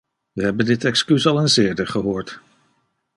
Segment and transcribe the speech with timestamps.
[0.33, 2.39] We hebben dit excuus al eens eerder gehoord.